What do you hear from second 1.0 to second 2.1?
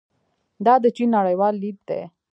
نړیوال لید دی.